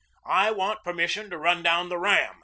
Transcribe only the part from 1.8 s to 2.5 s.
the ram!"